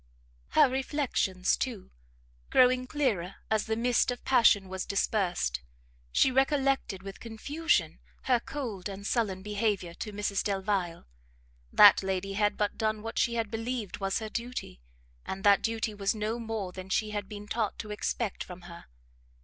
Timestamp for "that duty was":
15.43-16.15